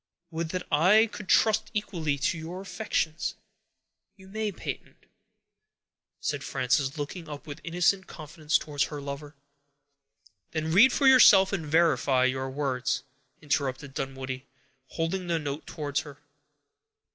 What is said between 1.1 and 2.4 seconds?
trust equally to